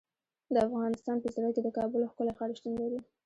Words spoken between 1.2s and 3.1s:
په زړه کې د کابل ښکلی ښار شتون لري.